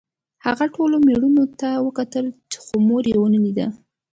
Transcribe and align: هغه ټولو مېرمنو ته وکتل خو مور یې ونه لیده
هغه 0.45 0.65
ټولو 0.75 0.95
مېرمنو 1.07 1.45
ته 1.59 1.69
وکتل 1.87 2.25
خو 2.63 2.75
مور 2.87 3.03
یې 3.11 3.15
ونه 3.19 3.39
لیده 3.45 3.67